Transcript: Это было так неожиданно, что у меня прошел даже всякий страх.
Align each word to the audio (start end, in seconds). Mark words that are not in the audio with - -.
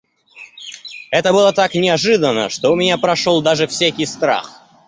Это 1.11 1.31
было 1.31 1.53
так 1.53 1.75
неожиданно, 1.75 2.49
что 2.49 2.71
у 2.71 2.75
меня 2.75 2.97
прошел 2.97 3.43
даже 3.43 3.67
всякий 3.67 4.07
страх. 4.07 4.51